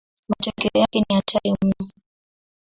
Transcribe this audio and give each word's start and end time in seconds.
Matokeo 0.29 0.71
yake 0.77 0.99
ni 0.99 1.15
hatari 1.15 1.57
mno. 1.61 1.89